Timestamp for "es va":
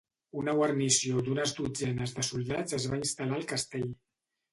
2.79-2.99